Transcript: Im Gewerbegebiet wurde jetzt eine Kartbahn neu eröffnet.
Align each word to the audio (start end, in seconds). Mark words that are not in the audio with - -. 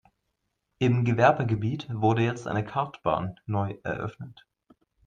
Im 0.79 1.05
Gewerbegebiet 1.05 1.85
wurde 1.91 2.23
jetzt 2.23 2.47
eine 2.47 2.65
Kartbahn 2.65 3.39
neu 3.45 3.77
eröffnet. 3.83 4.47